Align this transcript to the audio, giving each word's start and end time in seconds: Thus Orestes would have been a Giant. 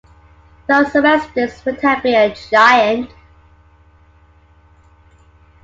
Thus 0.67 0.95
Orestes 0.95 1.63
would 1.63 1.79
have 1.81 2.01
been 2.01 2.31
a 2.31 2.33
Giant. 2.49 3.11